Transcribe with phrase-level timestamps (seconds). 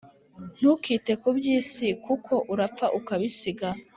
[0.57, 3.67] Ntukite kubyisi kuko urapfa ukabisiga